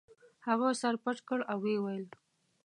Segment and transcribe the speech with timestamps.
[0.47, 2.05] هغه سر پټ کړ او ویې ویل.